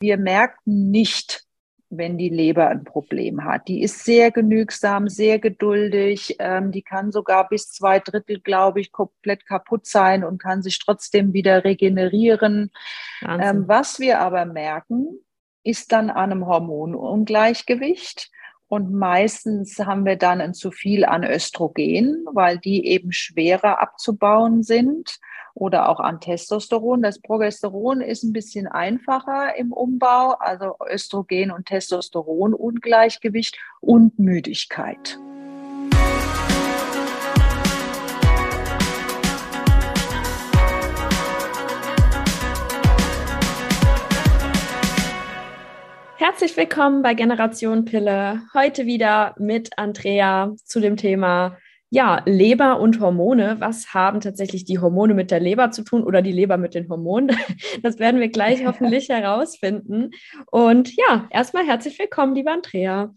wir 0.00 0.16
merken 0.16 0.90
nicht, 0.90 1.44
wenn 1.90 2.16
die 2.16 2.28
Leber 2.28 2.68
ein 2.68 2.84
Problem 2.84 3.44
hat. 3.44 3.68
Die 3.68 3.82
ist 3.82 4.04
sehr 4.04 4.30
genügsam, 4.30 5.08
sehr 5.08 5.38
geduldig. 5.38 6.36
Ähm, 6.38 6.70
die 6.72 6.82
kann 6.82 7.10
sogar 7.10 7.48
bis 7.48 7.70
zwei 7.70 7.98
Drittel, 7.98 8.40
glaube 8.40 8.80
ich, 8.80 8.92
komplett 8.92 9.44
kaputt 9.44 9.86
sein 9.86 10.24
und 10.24 10.40
kann 10.40 10.62
sich 10.62 10.78
trotzdem 10.78 11.32
wieder 11.32 11.64
regenerieren. 11.64 12.70
Ähm, 13.26 13.66
was 13.66 13.98
wir 13.98 14.20
aber 14.20 14.44
merken, 14.46 15.18
ist 15.64 15.92
dann 15.92 16.10
an 16.10 16.30
einem 16.30 16.46
Hormonungleichgewicht. 16.46 18.30
Und 18.68 18.92
meistens 18.92 19.80
haben 19.80 20.06
wir 20.06 20.14
dann 20.14 20.40
ein 20.40 20.54
zu 20.54 20.70
viel 20.70 21.04
an 21.04 21.24
Östrogen, 21.24 22.24
weil 22.32 22.58
die 22.58 22.86
eben 22.86 23.10
schwerer 23.10 23.82
abzubauen 23.82 24.62
sind 24.62 25.18
oder 25.54 25.88
auch 25.88 26.00
an 26.00 26.20
Testosteron. 26.20 27.02
Das 27.02 27.20
Progesteron 27.20 28.00
ist 28.00 28.22
ein 28.22 28.32
bisschen 28.32 28.66
einfacher 28.66 29.56
im 29.56 29.72
Umbau, 29.72 30.32
also 30.38 30.76
Östrogen 30.88 31.50
und 31.50 31.66
Testosteron 31.66 32.54
Ungleichgewicht 32.54 33.58
und 33.80 34.18
Müdigkeit. 34.18 35.18
Herzlich 46.16 46.54
willkommen 46.56 47.02
bei 47.02 47.14
Generation 47.14 47.86
Pille. 47.86 48.42
Heute 48.52 48.84
wieder 48.84 49.34
mit 49.38 49.70
Andrea 49.78 50.54
zu 50.64 50.78
dem 50.78 50.96
Thema 50.96 51.56
ja, 51.90 52.22
Leber 52.24 52.78
und 52.80 53.00
Hormone. 53.00 53.56
Was 53.58 53.92
haben 53.92 54.20
tatsächlich 54.20 54.64
die 54.64 54.78
Hormone 54.78 55.12
mit 55.12 55.32
der 55.32 55.40
Leber 55.40 55.72
zu 55.72 55.82
tun 55.82 56.04
oder 56.04 56.22
die 56.22 56.32
Leber 56.32 56.56
mit 56.56 56.74
den 56.74 56.88
Hormonen? 56.88 57.36
Das 57.82 57.98
werden 57.98 58.20
wir 58.20 58.28
gleich 58.28 58.64
hoffentlich 58.66 59.08
herausfinden. 59.08 60.10
Und 60.50 60.94
ja, 60.96 61.28
erstmal 61.30 61.66
herzlich 61.66 61.98
willkommen, 61.98 62.34
liebe 62.34 62.50
Andrea. 62.50 63.12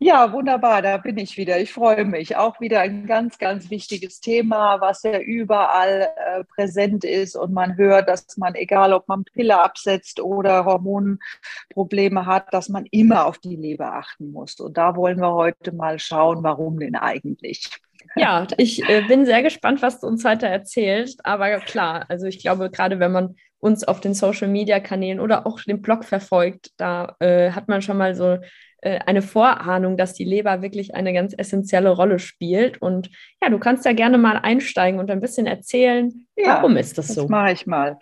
Ja, 0.00 0.32
wunderbar, 0.32 0.80
da 0.80 0.96
bin 0.98 1.18
ich 1.18 1.36
wieder. 1.36 1.58
Ich 1.60 1.72
freue 1.72 2.04
mich. 2.04 2.36
Auch 2.36 2.60
wieder 2.60 2.80
ein 2.80 3.06
ganz, 3.06 3.36
ganz 3.36 3.68
wichtiges 3.68 4.20
Thema, 4.20 4.80
was 4.80 5.02
ja 5.02 5.18
überall 5.18 6.08
äh, 6.16 6.44
präsent 6.44 7.04
ist 7.04 7.34
und 7.34 7.52
man 7.52 7.76
hört, 7.76 8.08
dass 8.08 8.36
man, 8.36 8.54
egal 8.54 8.92
ob 8.92 9.08
man 9.08 9.24
Pille 9.24 9.60
absetzt 9.60 10.20
oder 10.20 10.64
Hormonprobleme 10.64 12.26
hat, 12.26 12.54
dass 12.54 12.68
man 12.68 12.86
immer 12.86 13.26
auf 13.26 13.38
die 13.38 13.56
Leber 13.56 13.94
achten 13.94 14.30
muss. 14.30 14.60
Und 14.60 14.78
da 14.78 14.94
wollen 14.94 15.18
wir 15.18 15.32
heute 15.32 15.72
mal 15.72 15.98
schauen, 15.98 16.44
warum 16.44 16.78
denn 16.78 16.94
eigentlich. 16.94 17.68
Ja, 18.16 18.46
ich 18.56 18.88
äh, 18.88 19.02
bin 19.02 19.26
sehr 19.26 19.42
gespannt, 19.42 19.82
was 19.82 20.00
du 20.00 20.06
uns 20.06 20.24
heute 20.24 20.46
erzählst. 20.46 21.24
Aber 21.24 21.58
klar, 21.60 22.06
also 22.08 22.26
ich 22.26 22.40
glaube, 22.40 22.70
gerade 22.70 22.98
wenn 22.98 23.12
man 23.12 23.36
uns 23.60 23.84
auf 23.84 24.00
den 24.00 24.14
Social-Media-Kanälen 24.14 25.20
oder 25.20 25.46
auch 25.46 25.60
den 25.60 25.82
Blog 25.82 26.04
verfolgt, 26.04 26.70
da 26.76 27.16
äh, 27.20 27.50
hat 27.50 27.68
man 27.68 27.82
schon 27.82 27.98
mal 27.98 28.14
so 28.14 28.38
äh, 28.80 29.00
eine 29.06 29.22
Vorahnung, 29.22 29.96
dass 29.96 30.14
die 30.14 30.24
Leber 30.24 30.62
wirklich 30.62 30.94
eine 30.94 31.12
ganz 31.12 31.34
essentielle 31.36 31.90
Rolle 31.90 32.18
spielt. 32.18 32.80
Und 32.80 33.10
ja, 33.42 33.50
du 33.50 33.58
kannst 33.58 33.84
ja 33.84 33.92
gerne 33.92 34.18
mal 34.18 34.36
einsteigen 34.36 35.00
und 35.00 35.10
ein 35.10 35.20
bisschen 35.20 35.46
erzählen, 35.46 36.27
ja, 36.38 36.56
warum 36.56 36.76
ist 36.76 36.98
das 36.98 37.08
so? 37.08 37.22
Das 37.22 37.30
mache 37.30 37.52
ich 37.52 37.66
mal. 37.66 37.98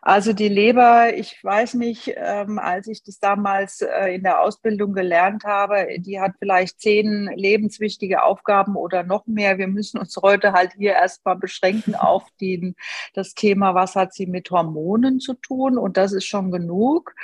Also 0.00 0.32
die 0.32 0.48
Leber, 0.48 1.14
ich 1.14 1.42
weiß 1.42 1.74
nicht, 1.74 2.14
ähm, 2.16 2.58
als 2.58 2.86
ich 2.86 3.02
das 3.02 3.18
damals 3.18 3.80
äh, 3.80 4.14
in 4.14 4.22
der 4.22 4.40
Ausbildung 4.40 4.92
gelernt 4.92 5.44
habe, 5.44 5.86
die 5.98 6.20
hat 6.20 6.32
vielleicht 6.38 6.80
zehn 6.80 7.30
lebenswichtige 7.34 8.22
Aufgaben 8.22 8.76
oder 8.76 9.02
noch 9.02 9.26
mehr. 9.26 9.58
Wir 9.58 9.68
müssen 9.68 9.98
uns 9.98 10.16
heute 10.22 10.52
halt 10.52 10.72
hier 10.76 10.92
erstmal 10.92 11.36
beschränken 11.36 11.94
auf 11.94 12.24
den, 12.40 12.76
das 13.14 13.34
Thema, 13.34 13.74
was 13.74 13.96
hat 13.96 14.14
sie 14.14 14.26
mit 14.26 14.50
Hormonen 14.50 15.20
zu 15.20 15.34
tun? 15.34 15.76
Und 15.76 15.96
das 15.96 16.12
ist 16.12 16.26
schon 16.26 16.50
genug. 16.50 17.14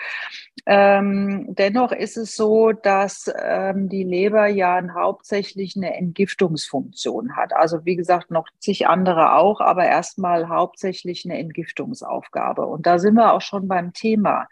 Ähm, 0.66 1.46
dennoch 1.48 1.92
ist 1.92 2.16
es 2.16 2.34
so, 2.34 2.72
dass 2.72 3.32
ähm, 3.42 3.88
die 3.88 4.04
Leber 4.04 4.48
ja 4.48 4.78
hauptsächlich 4.94 5.76
eine 5.76 5.96
Entgiftungsfunktion 5.96 7.36
hat. 7.36 7.52
Also 7.54 7.84
wie 7.84 7.96
gesagt, 7.96 8.30
noch 8.30 8.48
zig 8.58 8.86
andere 8.86 9.34
auch, 9.34 9.60
aber 9.60 9.84
erstmal 9.84 10.47
hauptsächlich 10.48 11.24
eine 11.24 11.38
Entgiftungsaufgabe. 11.38 12.66
Und 12.66 12.86
da 12.86 12.98
sind 12.98 13.14
wir 13.14 13.32
auch 13.32 13.40
schon 13.40 13.68
beim 13.68 13.92
Thema. 13.92 14.48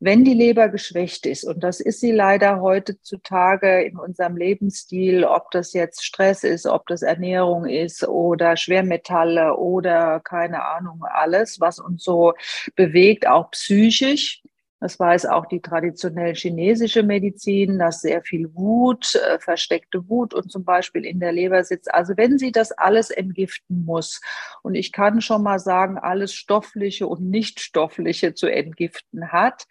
Wenn 0.00 0.24
die 0.24 0.34
Leber 0.34 0.68
geschwächt 0.68 1.26
ist, 1.26 1.44
und 1.44 1.64
das 1.64 1.80
ist 1.80 2.00
sie 2.00 2.12
leider 2.12 2.60
heutzutage 2.60 3.82
in 3.82 3.96
unserem 3.96 4.36
Lebensstil, 4.36 5.24
ob 5.24 5.50
das 5.50 5.72
jetzt 5.72 6.04
Stress 6.04 6.44
ist, 6.44 6.66
ob 6.66 6.86
das 6.86 7.02
Ernährung 7.02 7.66
ist 7.66 8.06
oder 8.06 8.56
Schwermetalle 8.56 9.56
oder 9.56 10.20
keine 10.20 10.64
Ahnung, 10.64 11.02
alles, 11.04 11.60
was 11.60 11.78
uns 11.78 12.04
so 12.04 12.34
bewegt, 12.76 13.26
auch 13.26 13.50
psychisch, 13.50 14.43
das 14.84 15.00
weiß 15.00 15.24
auch 15.24 15.46
die 15.46 15.62
traditionell 15.62 16.34
chinesische 16.34 17.02
Medizin, 17.02 17.78
dass 17.78 18.02
sehr 18.02 18.20
viel 18.20 18.54
Wut, 18.54 19.14
äh, 19.14 19.38
versteckte 19.38 20.10
Wut 20.10 20.34
und 20.34 20.52
zum 20.52 20.62
Beispiel 20.62 21.06
in 21.06 21.20
der 21.20 21.32
Leber 21.32 21.64
sitzt. 21.64 21.94
Also 21.94 22.18
wenn 22.18 22.36
sie 22.36 22.52
das 22.52 22.70
alles 22.70 23.08
entgiften 23.08 23.86
muss, 23.86 24.20
und 24.62 24.74
ich 24.74 24.92
kann 24.92 25.22
schon 25.22 25.42
mal 25.42 25.58
sagen, 25.58 25.96
alles 25.96 26.34
Stoffliche 26.34 27.06
und 27.06 27.22
Nichtstoffliche 27.30 28.34
zu 28.34 28.46
entgiften 28.46 29.32
hat, 29.32 29.64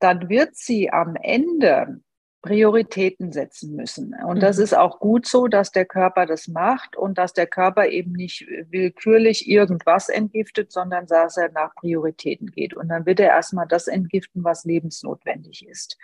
dann 0.00 0.28
wird 0.28 0.54
sie 0.54 0.90
am 0.90 1.16
Ende 1.16 2.02
Prioritäten 2.46 3.32
setzen 3.32 3.76
müssen. 3.76 4.14
Und 4.26 4.42
das 4.42 4.58
mhm. 4.58 4.64
ist 4.64 4.76
auch 4.76 4.98
gut 5.00 5.26
so, 5.26 5.48
dass 5.48 5.72
der 5.72 5.84
Körper 5.84 6.26
das 6.26 6.48
macht 6.48 6.96
und 6.96 7.18
dass 7.18 7.32
der 7.32 7.46
Körper 7.46 7.86
eben 7.86 8.12
nicht 8.12 8.46
willkürlich 8.70 9.48
irgendwas 9.48 10.08
entgiftet, 10.08 10.72
sondern 10.72 11.06
dass 11.06 11.36
er 11.36 11.50
nach 11.52 11.74
Prioritäten 11.74 12.50
geht. 12.50 12.74
Und 12.74 12.88
dann 12.88 13.06
wird 13.06 13.20
er 13.20 13.28
erstmal 13.28 13.66
das 13.66 13.88
entgiften, 13.88 14.44
was 14.44 14.64
lebensnotwendig 14.64 15.66
ist. 15.66 15.98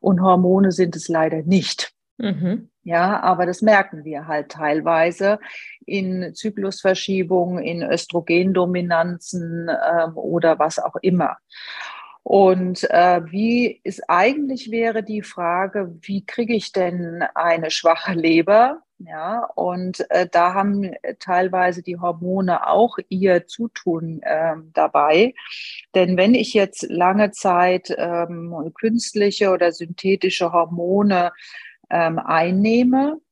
Und 0.00 0.22
Hormone 0.22 0.72
sind 0.72 0.96
es 0.96 1.08
leider 1.08 1.42
nicht. 1.42 1.92
Mhm. 2.18 2.70
Ja, 2.82 3.20
aber 3.20 3.46
das 3.46 3.62
merken 3.62 4.04
wir 4.04 4.26
halt 4.26 4.50
teilweise 4.50 5.38
in 5.86 6.34
Zyklusverschiebungen, 6.34 7.62
in 7.62 7.82
Östrogendominanzen 7.82 9.68
ähm, 9.68 10.16
oder 10.16 10.58
was 10.58 10.78
auch 10.78 10.96
immer. 11.02 11.36
Und 12.28 12.84
äh, 12.90 13.22
wie 13.30 13.80
ist 13.84 14.02
eigentlich 14.10 14.70
wäre 14.70 15.02
die 15.02 15.22
Frage, 15.22 15.96
wie 16.02 16.26
kriege 16.26 16.54
ich 16.54 16.72
denn 16.72 17.24
eine 17.34 17.70
schwache 17.70 18.12
Leber? 18.12 18.82
Ja, 18.98 19.48
und 19.54 20.04
äh, 20.10 20.28
da 20.30 20.52
haben 20.52 20.92
teilweise 21.20 21.82
die 21.82 21.98
Hormone 21.98 22.66
auch 22.66 22.98
ihr 23.08 23.46
Zutun 23.46 24.20
äh, 24.20 24.56
dabei. 24.74 25.32
Denn 25.94 26.18
wenn 26.18 26.34
ich 26.34 26.52
jetzt 26.52 26.82
lange 26.90 27.30
Zeit 27.30 27.94
ähm, 27.96 28.72
künstliche 28.74 29.48
oder 29.48 29.72
synthetische 29.72 30.52
Hormone 30.52 31.32
ähm, 31.88 32.18
einnehme, 32.18 33.22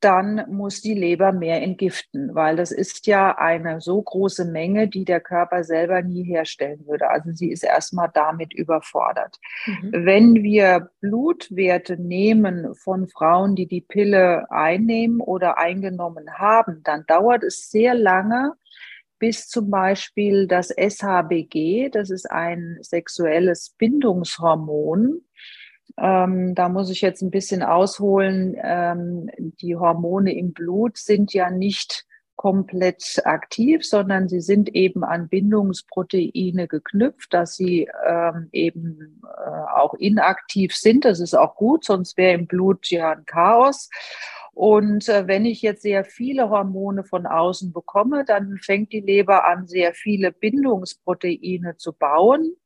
dann 0.00 0.44
muss 0.48 0.80
die 0.80 0.94
Leber 0.94 1.32
mehr 1.32 1.62
entgiften, 1.62 2.34
weil 2.34 2.56
das 2.56 2.72
ist 2.72 3.06
ja 3.06 3.36
eine 3.36 3.80
so 3.80 4.00
große 4.00 4.46
Menge, 4.46 4.88
die 4.88 5.04
der 5.04 5.20
Körper 5.20 5.62
selber 5.62 6.00
nie 6.02 6.24
herstellen 6.24 6.86
würde. 6.86 7.10
Also 7.10 7.32
sie 7.32 7.50
ist 7.50 7.64
erstmal 7.64 8.10
damit 8.12 8.54
überfordert. 8.54 9.38
Mhm. 9.66 9.90
Wenn 9.92 10.34
wir 10.42 10.90
Blutwerte 11.00 12.00
nehmen 12.00 12.74
von 12.74 13.08
Frauen, 13.08 13.56
die 13.56 13.66
die 13.66 13.82
Pille 13.82 14.50
einnehmen 14.50 15.20
oder 15.20 15.58
eingenommen 15.58 16.38
haben, 16.38 16.82
dann 16.82 17.04
dauert 17.06 17.44
es 17.44 17.70
sehr 17.70 17.94
lange, 17.94 18.52
bis 19.18 19.48
zum 19.48 19.70
Beispiel 19.70 20.46
das 20.46 20.68
SHBG, 20.70 21.90
das 21.90 22.10
ist 22.10 22.30
ein 22.30 22.78
sexuelles 22.80 23.74
Bindungshormon, 23.78 25.22
ähm, 25.96 26.54
da 26.54 26.68
muss 26.68 26.90
ich 26.90 27.00
jetzt 27.00 27.22
ein 27.22 27.30
bisschen 27.30 27.62
ausholen. 27.62 28.56
Ähm, 28.60 29.30
die 29.38 29.76
Hormone 29.76 30.36
im 30.36 30.52
Blut 30.52 30.98
sind 30.98 31.32
ja 31.32 31.50
nicht 31.50 32.04
komplett 32.36 33.22
aktiv, 33.24 33.86
sondern 33.86 34.28
sie 34.28 34.40
sind 34.40 34.74
eben 34.74 35.04
an 35.04 35.28
Bindungsproteine 35.28 36.66
geknüpft, 36.66 37.32
dass 37.32 37.54
sie 37.54 37.88
ähm, 38.06 38.48
eben 38.52 39.22
äh, 39.24 39.50
auch 39.76 39.94
inaktiv 39.94 40.74
sind. 40.74 41.04
Das 41.04 41.20
ist 41.20 41.34
auch 41.34 41.54
gut, 41.54 41.84
sonst 41.84 42.16
wäre 42.16 42.34
im 42.34 42.46
Blut 42.46 42.90
ja 42.90 43.12
ein 43.12 43.24
Chaos. 43.24 43.88
Und 44.52 45.08
äh, 45.08 45.28
wenn 45.28 45.44
ich 45.44 45.62
jetzt 45.62 45.82
sehr 45.82 46.04
viele 46.04 46.50
Hormone 46.50 47.04
von 47.04 47.26
außen 47.26 47.72
bekomme, 47.72 48.24
dann 48.24 48.58
fängt 48.58 48.92
die 48.92 49.00
Leber 49.00 49.46
an, 49.46 49.68
sehr 49.68 49.94
viele 49.94 50.32
Bindungsproteine 50.32 51.76
zu 51.76 51.92
bauen 51.92 52.56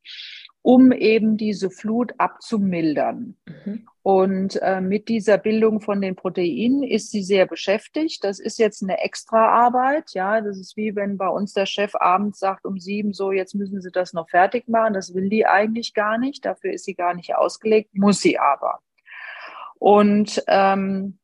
um 0.62 0.92
eben 0.92 1.36
diese 1.36 1.70
Flut 1.70 2.12
abzumildern. 2.18 3.36
Mhm. 3.46 3.88
Und 4.02 4.60
äh, 4.62 4.80
mit 4.80 5.08
dieser 5.08 5.38
Bildung 5.38 5.80
von 5.80 6.00
den 6.00 6.16
Proteinen 6.16 6.82
ist 6.82 7.10
sie 7.10 7.22
sehr 7.22 7.46
beschäftigt. 7.46 8.24
Das 8.24 8.40
ist 8.40 8.58
jetzt 8.58 8.82
eine 8.82 9.00
Extraarbeit. 9.00 10.12
Ja, 10.14 10.40
das 10.40 10.58
ist 10.58 10.76
wie 10.76 10.96
wenn 10.96 11.18
bei 11.18 11.28
uns 11.28 11.52
der 11.52 11.66
Chef 11.66 11.94
abends 11.94 12.38
sagt 12.38 12.64
um 12.64 12.78
sieben 12.78 13.12
so, 13.12 13.32
jetzt 13.32 13.54
müssen 13.54 13.80
Sie 13.80 13.90
das 13.90 14.12
noch 14.12 14.30
fertig 14.30 14.66
machen. 14.68 14.94
Das 14.94 15.14
will 15.14 15.28
die 15.28 15.46
eigentlich 15.46 15.94
gar 15.94 16.18
nicht. 16.18 16.44
Dafür 16.44 16.72
ist 16.72 16.84
sie 16.84 16.94
gar 16.94 17.14
nicht 17.14 17.36
ausgelegt, 17.36 17.96
muss 17.96 18.20
sie 18.20 18.38
aber. 18.38 18.80
Und 19.78 20.42
ähm, 20.48 21.18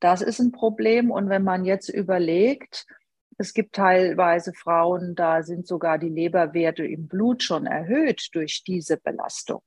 das 0.00 0.22
ist 0.22 0.38
ein 0.38 0.52
Problem. 0.52 1.10
Und 1.10 1.28
wenn 1.28 1.44
man 1.44 1.64
jetzt 1.64 1.88
überlegt, 1.88 2.86
es 3.38 3.54
gibt 3.54 3.74
teilweise 3.74 4.52
Frauen, 4.52 5.14
da 5.14 5.42
sind 5.42 5.66
sogar 5.66 5.98
die 5.98 6.08
Leberwerte 6.08 6.84
im 6.84 7.08
Blut 7.08 7.42
schon 7.42 7.66
erhöht 7.66 8.28
durch 8.32 8.62
diese 8.64 8.96
Belastung. 8.96 9.62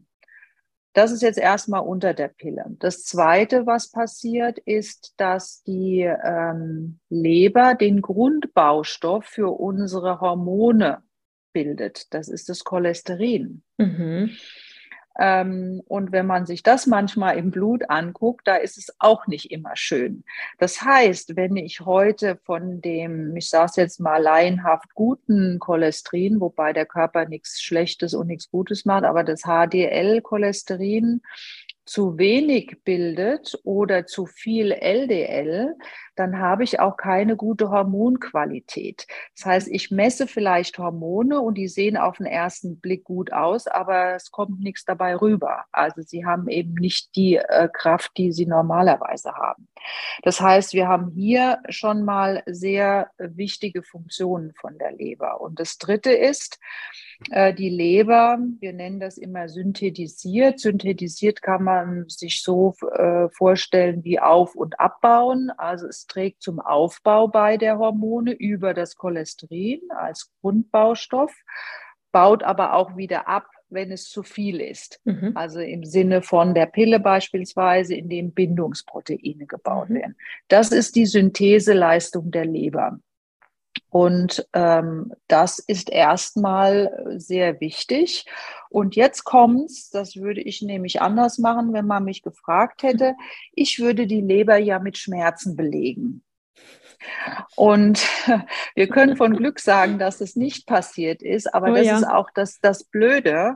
Das 0.93 1.11
ist 1.11 1.21
jetzt 1.21 1.37
erstmal 1.37 1.81
unter 1.81 2.13
der 2.13 2.29
Pille. 2.29 2.63
Das 2.79 3.03
Zweite, 3.03 3.65
was 3.65 3.91
passiert, 3.91 4.59
ist, 4.59 5.13
dass 5.17 5.61
die 5.63 6.01
ähm, 6.01 6.99
Leber 7.09 7.75
den 7.75 8.01
Grundbaustoff 8.01 9.25
für 9.25 9.49
unsere 9.59 10.21
Hormone 10.21 11.03
bildet. 11.51 12.13
Das 12.13 12.29
ist 12.29 12.47
das 12.47 12.63
Cholesterin. 12.63 13.61
Mhm. 13.77 14.31
Ähm, 15.17 15.81
und 15.87 16.11
wenn 16.11 16.25
man 16.25 16.45
sich 16.45 16.63
das 16.63 16.87
manchmal 16.87 17.37
im 17.37 17.51
Blut 17.51 17.89
anguckt, 17.89 18.47
da 18.47 18.55
ist 18.55 18.77
es 18.77 18.93
auch 18.99 19.27
nicht 19.27 19.51
immer 19.51 19.75
schön. 19.75 20.23
Das 20.59 20.81
heißt, 20.81 21.35
wenn 21.35 21.55
ich 21.55 21.81
heute 21.81 22.37
von 22.43 22.81
dem, 22.81 23.35
ich 23.35 23.49
sage 23.49 23.65
es 23.65 23.75
jetzt 23.77 23.99
mal 23.99 24.21
laienhaft 24.21 24.93
guten 24.93 25.59
Cholesterin, 25.59 26.41
wobei 26.41 26.73
der 26.73 26.85
Körper 26.85 27.27
nichts 27.27 27.61
Schlechtes 27.61 28.13
und 28.13 28.27
nichts 28.27 28.49
Gutes 28.49 28.85
macht, 28.85 29.05
aber 29.05 29.23
das 29.23 29.43
HDL-Cholesterin 29.43 31.21
zu 31.85 32.17
wenig 32.17 32.77
bildet 32.83 33.59
oder 33.63 34.05
zu 34.05 34.25
viel 34.25 34.71
LDL, 34.71 35.75
dann 36.15 36.39
habe 36.39 36.63
ich 36.63 36.79
auch 36.79 36.97
keine 36.97 37.35
gute 37.35 37.69
Hormonqualität. 37.69 39.05
Das 39.35 39.45
heißt, 39.45 39.67
ich 39.67 39.91
messe 39.91 40.27
vielleicht 40.27 40.77
Hormone 40.77 41.41
und 41.41 41.55
die 41.55 41.67
sehen 41.67 41.97
auf 41.97 42.17
den 42.17 42.25
ersten 42.25 42.79
Blick 42.79 43.03
gut 43.03 43.31
aus, 43.31 43.67
aber 43.67 44.15
es 44.15 44.31
kommt 44.31 44.59
nichts 44.61 44.85
dabei 44.85 45.15
rüber. 45.15 45.65
Also 45.71 46.01
sie 46.01 46.25
haben 46.25 46.47
eben 46.47 46.73
nicht 46.73 47.15
die 47.15 47.35
äh, 47.35 47.69
Kraft, 47.71 48.11
die 48.17 48.31
sie 48.31 48.45
normalerweise 48.45 49.33
haben. 49.33 49.67
Das 50.23 50.41
heißt, 50.41 50.73
wir 50.73 50.87
haben 50.87 51.11
hier 51.11 51.59
schon 51.69 52.03
mal 52.03 52.41
sehr 52.45 53.11
wichtige 53.17 53.83
Funktionen 53.83 54.53
von 54.59 54.77
der 54.77 54.93
Leber. 54.93 55.41
Und 55.41 55.59
das 55.59 55.77
Dritte 55.77 56.11
ist, 56.11 56.59
äh, 57.31 57.53
die 57.53 57.69
Leber, 57.69 58.39
wir 58.59 58.73
nennen 58.73 58.99
das 58.99 59.17
immer 59.17 59.49
synthetisiert. 59.49 60.59
Synthetisiert 60.59 61.41
kann 61.41 61.63
man 61.63 62.05
sich 62.07 62.41
so 62.41 62.73
äh, 62.93 63.29
vorstellen 63.29 64.03
wie 64.03 64.19
auf- 64.19 64.55
und 64.55 64.79
abbauen. 64.79 65.51
Also 65.57 65.87
es 65.87 66.07
trägt 66.07 66.41
zum 66.41 66.59
Aufbau 66.59 67.27
bei 67.27 67.57
der 67.57 67.77
Hormone 67.77 68.33
über 68.33 68.73
das 68.73 68.95
Cholesterin 68.95 69.81
als 69.89 70.31
Grundbaustoff, 70.41 71.33
baut 72.11 72.43
aber 72.43 72.73
auch 72.73 72.95
wieder 72.97 73.27
ab, 73.27 73.47
wenn 73.69 73.91
es 73.91 74.09
zu 74.09 74.23
viel 74.23 74.61
ist. 74.61 75.01
Mhm. 75.05 75.31
Also 75.35 75.59
im 75.59 75.83
Sinne 75.83 76.21
von 76.21 76.53
der 76.53 76.65
Pille 76.65 76.99
beispielsweise, 76.99 77.95
in 77.95 78.09
dem 78.09 78.31
Bindungsproteine 78.31 79.45
gebaut 79.45 79.89
mhm. 79.89 79.95
werden. 79.95 80.15
Das 80.47 80.71
ist 80.71 80.95
die 80.95 81.05
Syntheseleistung 81.05 82.31
der 82.31 82.45
Leber. 82.45 82.99
Und 83.95 84.45
ähm, 84.51 85.13
das 85.29 85.57
ist 85.57 85.89
erstmal 85.89 87.15
sehr 87.15 87.61
wichtig. 87.61 88.25
Und 88.69 88.97
jetzt 88.97 89.23
kommt's, 89.23 89.89
das 89.89 90.17
würde 90.17 90.41
ich 90.41 90.61
nämlich 90.61 91.01
anders 91.01 91.37
machen, 91.37 91.71
wenn 91.71 91.87
man 91.87 92.03
mich 92.03 92.21
gefragt 92.21 92.83
hätte. 92.83 93.15
Ich 93.53 93.79
würde 93.79 94.05
die 94.05 94.19
Leber 94.19 94.57
ja 94.57 94.79
mit 94.79 94.97
Schmerzen 94.97 95.55
belegen. 95.55 96.25
Und 97.55 98.05
wir 98.75 98.89
können 98.89 99.15
von 99.15 99.33
Glück 99.33 99.61
sagen, 99.61 99.97
dass 99.97 100.19
es 100.19 100.35
nicht 100.35 100.67
passiert 100.67 101.21
ist, 101.21 101.53
aber 101.53 101.71
oh, 101.71 101.75
das 101.75 101.85
ja. 101.85 101.97
ist 101.97 102.03
auch 102.03 102.29
das, 102.35 102.59
das 102.59 102.83
Blöde, 102.83 103.55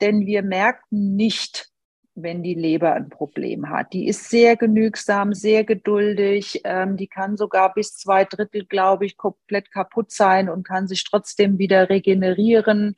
denn 0.00 0.24
wir 0.24 0.42
merken 0.42 1.14
nicht, 1.14 1.73
wenn 2.14 2.42
die 2.42 2.54
Leber 2.54 2.94
ein 2.94 3.08
Problem 3.08 3.68
hat. 3.70 3.92
Die 3.92 4.06
ist 4.06 4.30
sehr 4.30 4.56
genügsam, 4.56 5.34
sehr 5.34 5.64
geduldig. 5.64 6.60
Ähm, 6.64 6.96
die 6.96 7.08
kann 7.08 7.36
sogar 7.36 7.74
bis 7.74 7.96
zwei 7.96 8.24
Drittel, 8.24 8.64
glaube 8.66 9.06
ich, 9.06 9.16
komplett 9.16 9.70
kaputt 9.72 10.12
sein 10.12 10.48
und 10.48 10.66
kann 10.66 10.86
sich 10.86 11.04
trotzdem 11.04 11.58
wieder 11.58 11.88
regenerieren. 11.88 12.96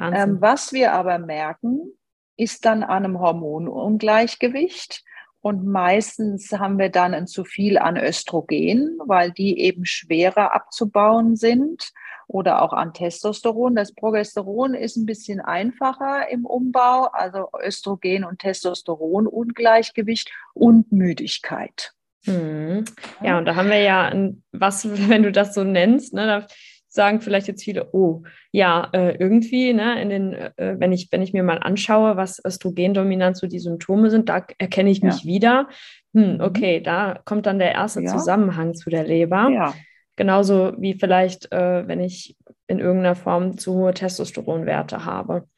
Ähm, 0.00 0.40
was 0.40 0.72
wir 0.72 0.92
aber 0.92 1.18
merken, 1.18 1.92
ist 2.36 2.64
dann 2.64 2.82
an 2.82 3.04
einem 3.04 3.20
Hormonungleichgewicht. 3.20 5.04
Und 5.42 5.66
meistens 5.66 6.52
haben 6.52 6.78
wir 6.78 6.88
dann 6.88 7.14
ein 7.14 7.26
zu 7.26 7.44
viel 7.44 7.76
an 7.76 7.96
Östrogen, 7.96 8.98
weil 9.04 9.32
die 9.32 9.58
eben 9.58 9.84
schwerer 9.84 10.54
abzubauen 10.54 11.34
sind 11.34 11.90
oder 12.28 12.62
auch 12.62 12.72
an 12.72 12.94
Testosteron. 12.94 13.74
Das 13.74 13.92
Progesteron 13.92 14.74
ist 14.74 14.96
ein 14.96 15.04
bisschen 15.04 15.40
einfacher 15.40 16.28
im 16.30 16.46
Umbau, 16.46 17.08
also 17.12 17.48
Östrogen 17.60 18.24
und 18.24 18.38
Testosteron 18.38 19.26
Ungleichgewicht 19.26 20.30
und 20.54 20.92
Müdigkeit. 20.92 21.92
Hm. 22.24 22.84
Ja, 23.20 23.38
und 23.38 23.46
da 23.46 23.56
haben 23.56 23.68
wir 23.68 23.80
ja 23.80 24.12
was, 24.52 24.88
wenn 25.08 25.24
du 25.24 25.32
das 25.32 25.54
so 25.54 25.64
nennst, 25.64 26.14
ne, 26.14 26.26
da 26.26 26.46
sagen 26.92 27.20
vielleicht 27.20 27.48
jetzt 27.48 27.64
viele, 27.64 27.88
oh, 27.92 28.22
ja, 28.50 28.88
äh, 28.92 29.16
irgendwie, 29.16 29.72
ne, 29.72 30.00
in 30.00 30.10
den, 30.10 30.34
äh, 30.34 30.76
wenn 30.78 30.92
ich, 30.92 31.08
wenn 31.10 31.22
ich 31.22 31.32
mir 31.32 31.42
mal 31.42 31.58
anschaue, 31.58 32.16
was 32.16 32.42
Östrogendominanz 32.44 33.40
so 33.40 33.46
die 33.46 33.60
Symptome 33.60 34.10
sind, 34.10 34.28
da 34.28 34.44
erkenne 34.58 34.90
ich 34.90 35.02
mich 35.02 35.22
ja. 35.22 35.26
wieder. 35.26 35.68
Hm, 36.14 36.34
mhm. 36.34 36.40
okay, 36.40 36.80
da 36.80 37.18
kommt 37.24 37.46
dann 37.46 37.58
der 37.58 37.72
erste 37.72 38.02
ja. 38.02 38.10
Zusammenhang 38.10 38.74
zu 38.74 38.90
der 38.90 39.04
Leber. 39.04 39.48
Ja. 39.50 39.74
Genauso 40.16 40.74
wie 40.78 40.94
vielleicht, 40.94 41.50
äh, 41.50 41.88
wenn 41.88 42.00
ich 42.00 42.36
in 42.66 42.78
irgendeiner 42.78 43.16
Form 43.16 43.56
zu 43.56 43.74
hohe 43.74 43.94
Testosteronwerte 43.94 45.06
habe. 45.06 45.48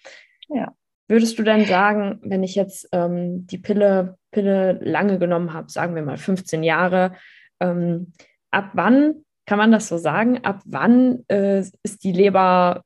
Ja. 0.49 0.73
Würdest 1.09 1.39
du 1.39 1.43
denn 1.43 1.65
sagen, 1.65 2.21
wenn 2.23 2.45
ich 2.45 2.55
jetzt 2.55 2.89
ähm, 2.93 3.47
die 3.47 3.59
Pille, 3.59 4.17
Pille 4.31 4.79
lange 4.83 5.19
genommen 5.19 5.53
habe, 5.53 5.69
sagen 5.69 5.97
wir 5.97 6.03
mal 6.03 6.17
15 6.17 6.63
Jahre, 6.63 7.15
ähm, 7.61 8.13
ab 8.51 8.71
wann 8.75 9.25
kann 9.47 9.59
man 9.59 9.73
das 9.73 9.89
so 9.89 9.99
sagen? 9.99 10.45
Ab 10.45 10.61
wann 10.65 11.25
äh, 11.29 11.61
ist 11.83 12.05
die 12.05 12.13
Leber 12.13 12.83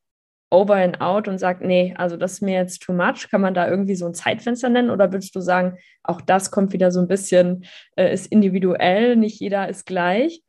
over 0.51 0.77
and 0.77 1.01
out 1.01 1.29
und 1.29 1.39
sagt, 1.39 1.63
nee, 1.63 1.95
also 1.99 2.17
das 2.17 2.35
ist 2.35 2.43
mir 2.43 2.55
jetzt 2.55 2.83
too 2.83 2.93
much? 2.93 3.29
Kann 3.31 3.41
man 3.41 3.55
da 3.55 3.69
irgendwie 3.69 3.95
so 3.95 4.07
ein 4.07 4.15
Zeitfenster 4.15 4.69
nennen? 4.69 4.91
Oder 4.91 5.13
würdest 5.13 5.35
du 5.37 5.41
sagen, 5.41 5.79
auch 6.03 6.21
das 6.21 6.51
kommt 6.51 6.73
wieder 6.73 6.91
so 6.91 7.01
ein 7.01 7.09
bisschen, 7.09 7.65
äh, 7.97 8.13
ist 8.13 8.27
individuell, 8.33 9.17
nicht 9.17 9.41
jeder 9.41 9.69
ist 9.69 9.85
gleich? 9.85 10.43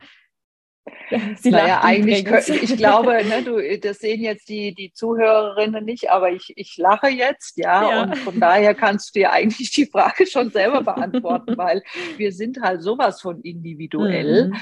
Sie 1.38 1.52
naja, 1.52 1.82
eigentlich, 1.84 2.26
könnte, 2.26 2.56
ich 2.56 2.78
glaube, 2.78 3.24
ne, 3.26 3.44
du, 3.44 3.80
das 3.82 4.00
sehen 4.00 4.22
jetzt 4.22 4.50
die, 4.50 4.74
die 4.74 4.94
Zuhörerinnen 4.94 5.84
nicht, 5.84 6.10
aber 6.10 6.32
ich, 6.32 6.54
ich 6.56 6.78
lache 6.78 7.10
jetzt, 7.10 7.58
ja, 7.58 7.90
ja, 7.90 8.04
und 8.04 8.18
von 8.18 8.40
daher 8.40 8.74
kannst 8.74 9.16
du 9.16 9.20
dir 9.20 9.32
eigentlich 9.32 9.72
die 9.72 9.86
Frage 9.86 10.26
schon 10.26 10.50
selber 10.52 10.82
beantworten, 10.82 11.54
weil 11.58 11.84
wir 12.18 12.32
sind 12.32 12.62
halt 12.62 12.82
sowas 12.82 13.22
von 13.22 13.42
individuell. 13.42 14.50
Mhm. 14.50 14.58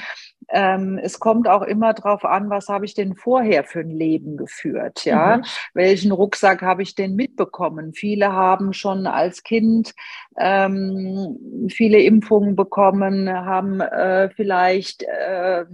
Ähm, 0.50 0.98
es 1.02 1.18
kommt 1.18 1.46
auch 1.46 1.62
immer 1.62 1.92
darauf 1.92 2.24
an, 2.24 2.48
was 2.48 2.68
habe 2.68 2.84
ich 2.84 2.94
denn 2.94 3.14
vorher 3.14 3.64
für 3.64 3.80
ein 3.80 3.90
Leben 3.90 4.36
geführt, 4.36 5.04
ja? 5.04 5.38
Mhm. 5.38 5.44
Welchen 5.74 6.12
Rucksack 6.12 6.62
habe 6.62 6.82
ich 6.82 6.94
denn 6.94 7.14
mitbekommen? 7.14 7.92
Viele 7.92 8.32
haben 8.32 8.72
schon 8.72 9.06
als 9.06 9.42
Kind 9.42 9.94
ähm, 10.38 11.68
viele 11.70 12.00
Impfungen 12.00 12.56
bekommen, 12.56 13.30
haben 13.30 13.80
äh, 13.80 14.30
vielleicht, 14.30 15.02
äh, 15.02 15.64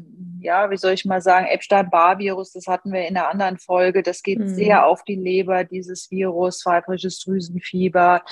ja, 0.40 0.70
wie 0.70 0.76
soll 0.76 0.92
ich 0.92 1.04
mal 1.04 1.20
sagen, 1.20 1.46
Epstein-Barr-Virus, 1.46 2.52
das 2.52 2.66
hatten 2.66 2.92
wir 2.92 3.06
in 3.06 3.16
einer 3.16 3.28
anderen 3.28 3.58
Folge, 3.58 4.02
das 4.02 4.22
geht 4.22 4.40
mhm. 4.40 4.48
sehr 4.48 4.86
auf 4.86 5.04
die 5.04 5.16
Leber, 5.16 5.64
dieses 5.64 6.10
Virus, 6.10 6.62
pfeifrisches 6.62 7.20
Drüsenfieber 7.20 8.22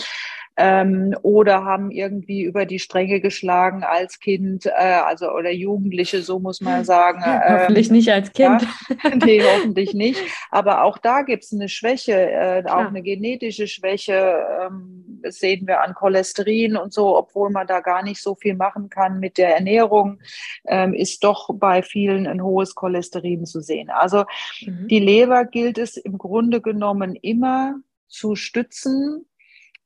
ähm, 0.57 1.17
oder 1.23 1.65
haben 1.65 1.91
irgendwie 1.91 2.43
über 2.43 2.67
die 2.67 2.79
Stränge 2.79 3.21
geschlagen 3.21 3.85
als 3.85 4.21
Kind, 4.21 4.67
äh, 4.67 4.71
also 4.71 5.31
oder 5.31 5.51
Jugendliche, 5.51 6.23
so 6.23 6.39
muss 6.39 6.61
man 6.61 6.85
sagen. 6.85 7.23
Ähm, 7.43 7.61
hoffentlich 7.61 7.91
nicht 7.91 8.11
als 8.11 8.33
Kind. 8.33 8.63
Ja, 8.63 9.11
nee, 9.25 9.43
hoffentlich 9.43 9.95
nicht. 9.95 10.21
Aber 10.51 10.85
auch 10.85 10.99
da 10.99 11.23
gibt 11.23 11.45
es 11.45 11.53
eine 11.53 11.69
Schwäche, 11.69 12.13
äh, 12.13 12.65
auch 12.67 12.87
eine 12.87 13.03
genetische 13.03 13.67
Schwäche. 13.67 14.45
Ähm, 14.61 15.21
das 15.23 15.37
sehen 15.37 15.67
wir 15.67 15.81
an 15.81 15.95
Cholesterin 15.95 16.77
und 16.77 16.93
so, 16.93 17.17
obwohl 17.17 17.51
man 17.51 17.67
da 17.67 17.81
gar 17.81 18.03
nicht 18.03 18.21
so 18.21 18.35
viel 18.35 18.55
machen 18.55 18.91
kann 18.91 19.19
mit 19.19 19.39
der 19.39 19.55
Ernährung, 19.55 20.21
ähm, 20.67 20.95
ist 20.95 21.25
doch 21.25 21.49
bei 21.55 21.83
vielen 21.83 22.27
ein 22.27 22.43
hohes 22.43 22.75
Cholesterin 22.75 23.47
zu 23.47 23.61
sehen. 23.61 23.91
Also 23.91 24.25
mhm. 24.61 24.89
die 24.89 25.01
Leber 25.01 25.45
gilt 25.45 25.79
es 25.79 25.97
im 25.97 26.19
Grunde 26.19 26.61
genommen 26.61 27.17
immer 27.17 27.77
zu 28.09 28.37
stützen, 28.37 29.25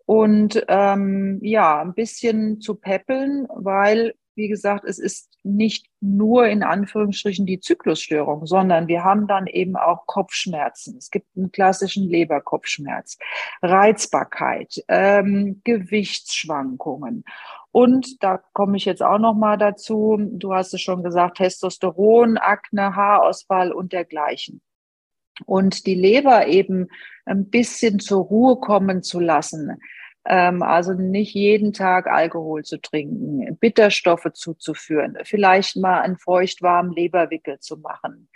und 0.07 0.65
ähm, 0.69 1.41
ja, 1.43 1.81
ein 1.83 1.95
bisschen 1.95 2.61
zu 2.61 2.77
peppeln, 2.77 3.49
weil, 3.53 4.15
wie 4.37 4.47
gesagt, 4.47 4.85
es 4.85 5.01
ist 5.01 5.37
nicht 5.43 5.89
nur 6.01 6.47
in 6.47 6.63
Anführungsstrichen 6.63 7.45
die 7.45 7.59
Zyklusstörung, 7.59 8.47
sondern 8.47 8.87
wir 8.87 9.03
haben 9.03 9.27
dann 9.27 9.49
eben 9.49 9.77
auch 9.77 10.07
Kopfschmerzen. 10.07 10.97
Es 10.97 11.11
gibt 11.11 11.27
einen 11.37 11.51
klassischen 11.51 12.09
Leberkopfschmerz, 12.09 13.19
Reizbarkeit, 13.63 14.85
ähm, 14.87 15.61
Gewichtsschwankungen. 15.65 17.25
Und 17.73 18.23
da 18.23 18.41
komme 18.53 18.77
ich 18.77 18.85
jetzt 18.85 19.03
auch 19.03 19.19
noch 19.19 19.35
mal 19.35 19.59
dazu. 19.59 20.17
Du 20.19 20.55
hast 20.55 20.73
es 20.73 20.83
schon 20.83 21.03
gesagt, 21.03 21.39
Testosteron, 21.39 22.39
Akne, 22.39 22.95
Haarausfall 22.95 23.73
und 23.73 23.93
dergleichen 23.93 24.63
und 25.45 25.87
die 25.87 25.95
Leber 25.95 26.47
eben 26.47 26.89
ein 27.25 27.51
bisschen 27.51 27.99
zur 27.99 28.25
Ruhe 28.25 28.57
kommen 28.57 29.03
zu 29.03 29.21
lassen. 29.21 29.79
Ähm, 30.29 30.63
also 30.63 30.93
nicht 30.93 31.35
jeden 31.35 31.73
Tag 31.73 32.09
Alkohol 32.09 32.65
zu 32.65 32.81
trinken, 32.81 33.57
Bitterstoffe 33.59 34.29
zuzuführen, 34.35 35.17
vielleicht 35.23 35.77
mal 35.77 36.01
einen 36.01 36.19
feuchtwarmen 36.19 36.93
Leberwickel 36.93 37.61
zu 37.61 37.77
machen, 37.77 38.29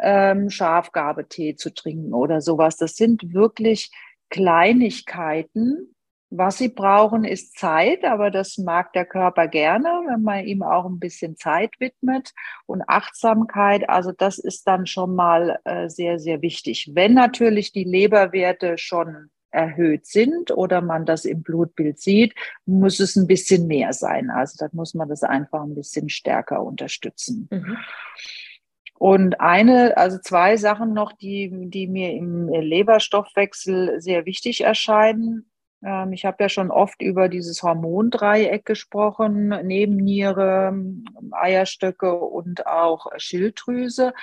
ähm, 0.00 0.48
Schafgabetee 0.50 1.56
zu 1.56 1.74
trinken 1.74 2.14
oder 2.14 2.40
sowas. 2.40 2.76
Das 2.76 2.96
sind 2.96 3.34
wirklich 3.34 3.90
Kleinigkeiten, 4.30 5.94
Was 6.36 6.58
sie 6.58 6.68
brauchen, 6.68 7.22
ist 7.24 7.56
Zeit, 7.56 8.04
aber 8.04 8.28
das 8.32 8.58
mag 8.58 8.92
der 8.92 9.04
Körper 9.04 9.46
gerne, 9.46 9.88
wenn 10.08 10.22
man 10.22 10.44
ihm 10.44 10.64
auch 10.64 10.84
ein 10.84 10.98
bisschen 10.98 11.36
Zeit 11.36 11.78
widmet 11.78 12.32
und 12.66 12.82
Achtsamkeit. 12.88 13.88
Also 13.88 14.10
das 14.10 14.38
ist 14.38 14.66
dann 14.66 14.86
schon 14.86 15.14
mal 15.14 15.60
äh, 15.64 15.88
sehr, 15.88 16.18
sehr 16.18 16.42
wichtig. 16.42 16.90
Wenn 16.94 17.14
natürlich 17.14 17.70
die 17.70 17.84
Leberwerte 17.84 18.78
schon 18.78 19.30
erhöht 19.54 20.06
sind 20.06 20.50
oder 20.50 20.80
man 20.80 21.06
das 21.06 21.24
im 21.24 21.42
Blutbild 21.42 22.00
sieht, 22.00 22.34
muss 22.66 23.00
es 23.00 23.16
ein 23.16 23.26
bisschen 23.26 23.66
mehr 23.66 23.92
sein. 23.92 24.30
Also 24.30 24.56
da 24.58 24.68
muss 24.72 24.94
man 24.94 25.08
das 25.08 25.22
einfach 25.22 25.62
ein 25.62 25.74
bisschen 25.74 26.08
stärker 26.08 26.62
unterstützen. 26.62 27.48
Mhm. 27.50 27.76
Und 28.98 29.40
eine, 29.40 29.96
also 29.96 30.18
zwei 30.18 30.56
Sachen 30.56 30.92
noch, 30.92 31.12
die, 31.12 31.50
die 31.68 31.86
mir 31.86 32.12
im 32.12 32.48
Leberstoffwechsel 32.48 34.00
sehr 34.00 34.24
wichtig 34.24 34.62
erscheinen. 34.62 35.50
Ähm, 35.84 36.12
ich 36.12 36.24
habe 36.24 36.42
ja 36.42 36.48
schon 36.48 36.70
oft 36.70 37.02
über 37.02 37.28
dieses 37.28 37.62
Hormondreieck 37.62 38.64
gesprochen, 38.64 39.48
Nebenniere, 39.48 40.76
Eierstöcke 41.32 42.14
und 42.14 42.66
auch 42.66 43.06
Schilddrüse. 43.16 44.14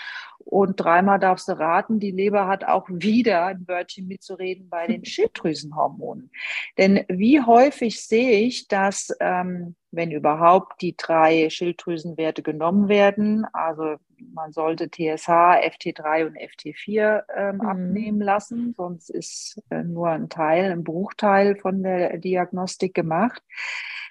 Und 0.43 0.77
dreimal 0.77 1.19
darfst 1.19 1.47
du 1.47 1.53
raten, 1.53 1.99
die 1.99 2.11
Leber 2.11 2.47
hat 2.47 2.63
auch 2.63 2.87
wieder 2.89 3.45
ein 3.45 3.67
Wörtchen 3.67 4.07
mitzureden 4.07 4.69
bei 4.69 4.87
den 4.87 5.05
Schilddrüsenhormonen. 5.05 6.31
Denn 6.77 7.05
wie 7.07 7.41
häufig 7.41 8.03
sehe 8.03 8.39
ich, 8.39 8.67
dass, 8.67 9.15
ähm, 9.19 9.75
wenn 9.91 10.11
überhaupt 10.11 10.81
die 10.81 10.95
drei 10.97 11.49
Schilddrüsenwerte 11.49 12.41
genommen 12.41 12.87
werden, 12.87 13.45
also 13.53 13.97
man 14.33 14.51
sollte 14.51 14.89
TSH, 14.89 15.27
FT3 15.27 16.27
und 16.27 16.37
FT4 16.37 17.23
ähm, 17.35 17.55
mhm. 17.55 17.61
abnehmen 17.61 18.21
lassen, 18.21 18.73
sonst 18.75 19.09
ist 19.09 19.61
äh, 19.69 19.83
nur 19.83 20.09
ein 20.09 20.29
Teil, 20.29 20.71
ein 20.71 20.83
Bruchteil 20.83 21.57
von 21.57 21.83
der 21.83 22.17
Diagnostik 22.17 22.93
gemacht, 22.93 23.41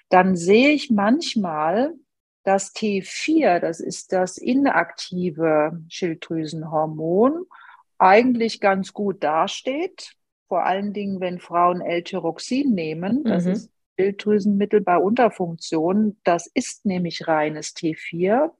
dann 0.09 0.35
sehe 0.35 0.69
ich 0.69 0.91
manchmal, 0.91 1.93
das 2.43 2.73
T4, 2.75 3.59
das 3.59 3.79
ist 3.79 4.13
das 4.13 4.37
inaktive 4.37 5.79
Schilddrüsenhormon, 5.89 7.45
eigentlich 7.97 8.59
ganz 8.59 8.93
gut 8.93 9.23
dasteht. 9.23 10.15
Vor 10.47 10.65
allen 10.65 10.91
Dingen, 10.91 11.19
wenn 11.19 11.39
Frauen 11.39 11.81
L-Tyroxin 11.81 12.73
nehmen, 12.73 13.23
das 13.23 13.45
mhm. 13.45 13.51
ist 13.51 13.71
Schilddrüsenmittel 13.99 14.81
bei 14.81 14.97
Unterfunktion, 14.97 16.17
das 16.23 16.47
ist 16.47 16.85
nämlich 16.85 17.27
reines 17.27 17.75
T4. 17.75 18.51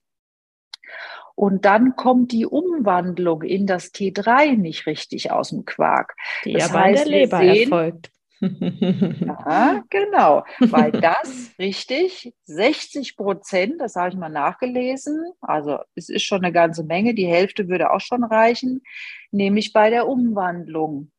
Und 1.42 1.66
dann 1.66 1.96
kommt 1.96 2.34
die 2.34 2.46
Umwandlung 2.46 3.42
in 3.42 3.66
das 3.66 3.96
T3 3.96 4.58
nicht 4.58 4.86
richtig 4.86 5.32
aus 5.32 5.50
dem 5.50 5.66
Quark. 5.66 6.16
Die 6.46 6.54
das 6.54 6.70
aber 6.70 6.82
heißt, 6.82 7.08
in 7.08 7.12
der 7.12 7.20
Leber 7.22 7.40
sehen, 7.40 7.64
erfolgt. 7.64 8.12
Ja, 8.42 9.84
genau, 9.90 10.44
weil 10.60 10.92
das 10.92 11.50
richtig 11.58 12.36
60 12.44 13.18
Prozent, 13.18 13.82
das 13.82 13.96
habe 13.96 14.10
ich 14.10 14.16
mal 14.18 14.30
nachgelesen, 14.30 15.32
also 15.42 15.80
es 15.96 16.10
ist 16.10 16.22
schon 16.22 16.44
eine 16.44 16.54
ganze 16.54 16.84
Menge, 16.84 17.16
die 17.16 17.26
Hälfte 17.26 17.68
würde 17.68 17.92
auch 17.92 18.02
schon 18.02 18.24
reichen, 18.24 18.84
nämlich 19.32 19.74
bei 19.74 19.90
der 19.90 20.08
Umwandlung 20.08 21.10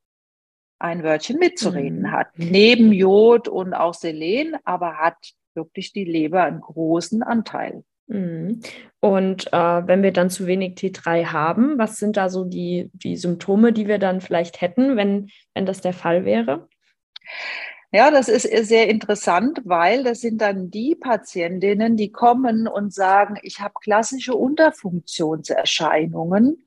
ein 0.79 1.03
Wörtchen 1.03 1.41
mitzureden 1.41 2.03
mhm. 2.03 2.13
hat. 2.13 2.29
Neben 2.37 2.93
Jod 2.93 3.49
und 3.49 3.75
auch 3.75 3.95
Selen, 3.95 4.55
aber 4.63 4.99
hat 4.99 5.17
wirklich 5.55 5.93
die 5.93 6.05
Leber 6.05 6.45
einen 6.45 6.61
großen 6.61 7.25
Anteil. 7.25 7.83
Mhm. 8.13 8.61
Und 9.01 9.53
äh, 9.53 9.87
wenn 9.87 10.03
wir 10.03 10.13
dann 10.13 10.31
zu 10.31 10.47
wenig 10.47 10.77
T3 10.77 11.27
haben, 11.27 11.79
was 11.79 11.97
sind 11.97 12.19
da 12.19 12.29
so 12.29 12.45
die, 12.45 12.91
die 12.93 13.17
Symptome, 13.17 13.73
die 13.73 13.89
wir 13.89 13.99
dann 13.99 14.21
vielleicht 14.21 14.61
hätten, 14.61 14.97
wenn, 14.97 15.31
wenn 15.55 15.67
das 15.67 15.81
der 15.81 15.95
Fall 15.95 16.27
wäre? 16.27 16.69
Ja, 17.91 18.11
das 18.11 18.29
ist 18.29 18.43
sehr 18.69 18.89
interessant, 18.89 19.61
weil 19.65 20.05
das 20.05 20.21
sind 20.21 20.41
dann 20.41 20.71
die 20.71 20.95
Patientinnen, 20.95 21.97
die 21.97 22.11
kommen 22.11 22.67
und 22.67 22.95
sagen, 22.95 23.37
ich 23.43 23.61
habe 23.61 23.75
klassische 23.83 24.35
Unterfunktionserscheinungen. 24.35 26.65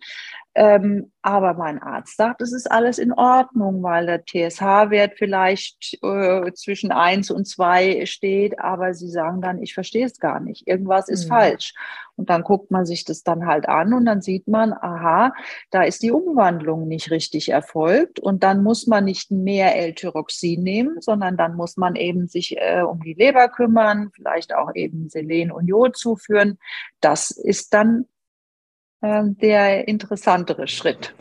Ähm, 0.57 1.11
aber 1.21 1.53
mein 1.55 1.81
Arzt 1.81 2.15
sagt, 2.15 2.41
es 2.41 2.53
ist 2.53 2.71
alles 2.71 2.97
in 2.97 3.11
Ordnung, 3.11 3.83
weil 3.83 4.05
der 4.05 4.23
TSH-Wert 4.23 5.15
vielleicht 5.17 5.97
äh, 6.01 6.53
zwischen 6.53 6.93
eins 6.93 7.29
und 7.29 7.45
zwei 7.45 8.05
steht, 8.05 8.57
aber 8.59 8.93
sie 8.93 9.09
sagen 9.09 9.41
dann, 9.41 9.61
ich 9.61 9.73
verstehe 9.73 10.05
es 10.05 10.17
gar 10.17 10.39
nicht, 10.39 10.65
irgendwas 10.65 11.09
ist 11.09 11.25
mhm. 11.25 11.29
falsch. 11.29 11.73
Und 12.15 12.29
dann 12.29 12.43
guckt 12.43 12.71
man 12.71 12.85
sich 12.85 13.03
das 13.03 13.23
dann 13.23 13.45
halt 13.45 13.67
an 13.67 13.93
und 13.93 14.05
dann 14.05 14.21
sieht 14.21 14.47
man, 14.47 14.71
aha, 14.71 15.33
da 15.71 15.83
ist 15.83 16.01
die 16.03 16.11
Umwandlung 16.11 16.87
nicht 16.87 17.11
richtig 17.11 17.49
erfolgt 17.49 18.19
und 18.19 18.43
dann 18.43 18.63
muss 18.63 18.87
man 18.87 19.03
nicht 19.03 19.31
mehr 19.31 19.75
L-Tyroxin 19.75 20.63
nehmen, 20.63 21.01
sondern 21.01 21.35
dann 21.35 21.55
muss 21.55 21.75
man 21.75 21.97
eben 21.97 22.27
sich 22.27 22.55
äh, 22.57 22.81
um 22.81 23.01
die 23.01 23.13
Leber 23.13 23.49
kümmern, 23.49 24.11
vielleicht 24.13 24.55
auch 24.55 24.73
eben 24.73 25.09
Selen 25.09 25.51
und 25.51 25.67
Jod 25.67 25.97
zuführen. 25.97 26.59
Das 27.01 27.31
ist 27.31 27.73
dann 27.73 28.05
ähm, 29.01 29.37
der 29.37 29.87
interessantere 29.87 30.67
Schritt. 30.67 31.13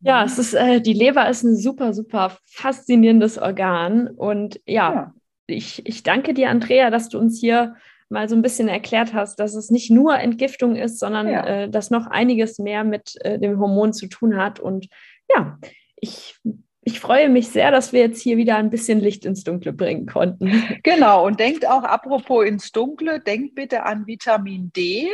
Ja, 0.00 0.24
es 0.24 0.38
ist, 0.38 0.54
äh, 0.54 0.80
die 0.80 0.92
Leber 0.92 1.28
ist 1.28 1.44
ein 1.44 1.56
super, 1.56 1.94
super 1.94 2.36
faszinierendes 2.44 3.38
Organ. 3.38 4.08
Und 4.08 4.60
ja, 4.66 4.92
ja, 4.92 5.14
Ich, 5.46 5.86
ich 5.86 6.02
danke 6.02 6.34
dir, 6.34 6.50
Andrea, 6.50 6.90
dass 6.90 7.08
du 7.08 7.18
uns 7.18 7.40
hier 7.40 7.74
mal 8.10 8.28
so 8.28 8.36
ein 8.36 8.42
bisschen 8.42 8.68
erklärt 8.68 9.14
hast, 9.14 9.40
dass 9.40 9.54
es 9.54 9.70
nicht 9.70 9.90
nur 9.90 10.18
Entgiftung 10.18 10.76
ist, 10.76 10.98
sondern 10.98 11.28
ja. 11.28 11.46
äh, 11.46 11.70
dass 11.70 11.90
noch 11.90 12.06
einiges 12.06 12.58
mehr 12.58 12.84
mit 12.84 13.14
äh, 13.20 13.38
dem 13.38 13.58
Hormon 13.58 13.92
zu 13.92 14.06
tun 14.06 14.36
hat. 14.36 14.60
Und 14.60 14.88
ja, 15.34 15.58
ich 15.96 16.38
ich 16.86 17.00
freue 17.00 17.28
mich 17.30 17.48
sehr, 17.48 17.70
dass 17.70 17.92
wir 17.92 18.00
jetzt 18.00 18.20
hier 18.20 18.36
wieder 18.36 18.56
ein 18.56 18.68
bisschen 18.68 19.00
Licht 19.00 19.24
ins 19.24 19.42
Dunkle 19.44 19.72
bringen 19.72 20.06
konnten. 20.06 20.52
Genau, 20.82 21.24
und 21.26 21.40
denkt 21.40 21.66
auch, 21.66 21.82
apropos 21.82 22.44
ins 22.44 22.70
Dunkle, 22.70 23.20
denkt 23.20 23.54
bitte 23.54 23.84
an 23.84 24.06
Vitamin 24.06 24.70
D. 24.76 25.08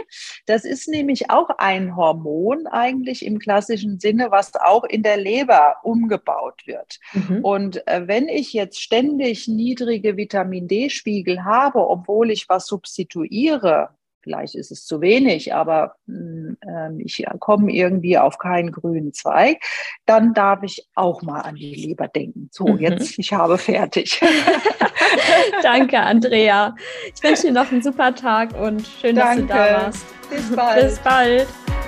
Das 0.47 0.65
ist 0.65 0.89
nämlich 0.89 1.31
auch 1.31 1.49
ein 1.59 1.95
Hormon 1.95 2.67
eigentlich 2.67 3.25
im 3.25 3.39
klassischen 3.39 4.01
Sinne, 4.01 4.31
was 4.31 4.55
auch 4.57 4.85
in 4.85 5.03
der 5.03 5.17
Leber 5.17 5.77
umgebaut 5.85 6.63
wird. 6.67 6.99
Mhm. 7.13 7.45
Und 7.45 7.87
äh, 7.87 8.07
wenn 8.07 8.29
ich 8.29 8.53
jetzt 8.53 8.81
ständig 8.81 9.47
niedrige 9.47 10.17
Vitamin 10.17 10.67
D-Spiegel 10.67 11.45
habe, 11.45 11.89
obwohl 11.89 12.31
ich 12.31 12.49
was 12.49 12.67
substituiere, 12.67 13.91
vielleicht 14.23 14.55
ist 14.55 14.71
es 14.71 14.85
zu 14.85 15.01
wenig, 15.01 15.55
aber 15.55 15.97
äh, 16.09 16.93
ich 16.99 17.25
komme 17.39 17.73
irgendwie 17.73 18.19
auf 18.19 18.39
keinen 18.39 18.73
grünen 18.73 19.13
Zweig, 19.13 19.63
dann 20.07 20.35
darf 20.35 20.63
ich 20.63 20.89
auch 20.95 21.23
mal 21.23 21.41
an 21.41 21.57
die 21.57 21.75
Leber 21.75 22.09
denken. 22.09 22.49
So, 22.53 22.67
mhm. 22.67 22.79
jetzt, 22.79 23.19
ich 23.19 23.33
habe 23.33 23.59
fertig. 23.59 24.21
Danke, 25.63 25.99
Andrea. 25.99 26.75
Ich 27.15 27.23
wünsche 27.23 27.49
dir 27.49 27.53
noch 27.53 27.71
einen 27.71 27.83
super 27.83 28.15
Tag 28.15 28.59
und 28.61 28.87
schön, 29.01 29.17
Danke. 29.17 29.47
dass 29.47 29.57
du 29.57 29.65
da 29.65 29.83
warst. 29.85 30.07
Bis 30.31 30.57
bald. 30.57 30.83
Bis 30.83 30.99
bald. 31.01 31.80